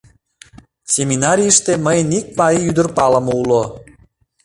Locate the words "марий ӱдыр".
2.37-2.87